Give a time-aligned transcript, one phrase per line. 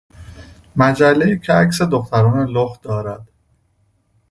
[0.75, 3.27] مجلهای که عکس دختران لخت دارد